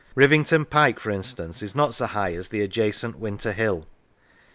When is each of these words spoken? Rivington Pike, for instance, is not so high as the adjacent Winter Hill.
Rivington 0.15 0.65
Pike, 0.65 0.99
for 0.99 1.11
instance, 1.11 1.61
is 1.61 1.75
not 1.75 1.93
so 1.93 2.07
high 2.07 2.33
as 2.33 2.49
the 2.49 2.61
adjacent 2.61 3.19
Winter 3.19 3.51
Hill. 3.53 3.85